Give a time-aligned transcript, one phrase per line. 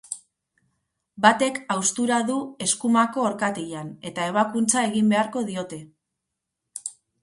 [1.25, 5.85] Batek haustura du eskumako orkatilan, eta ebakuntza egin beharko diote.